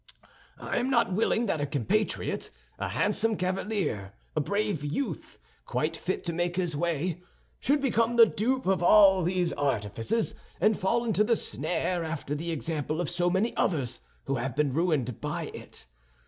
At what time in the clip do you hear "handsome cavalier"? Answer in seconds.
2.89-4.13